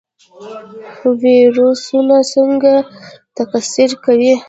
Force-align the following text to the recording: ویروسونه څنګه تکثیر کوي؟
ویروسونه 1.21 2.17
څنګه 2.33 2.73
تکثیر 3.37 3.91
کوي؟ 4.05 4.33